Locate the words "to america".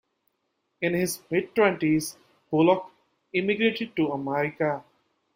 3.97-4.83